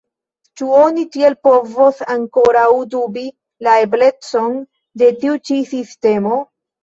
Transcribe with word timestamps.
Ĉu 0.59 0.67
oni 0.75 1.01
tiel 1.15 1.35
povos 1.47 1.99
ankoraŭ 2.13 2.71
dubi 2.95 3.25
la 3.67 3.75
eblecon 3.83 4.57
de 5.03 5.11
tiu 5.21 5.37
ĉi 5.51 5.59
sistemo? 5.77 6.41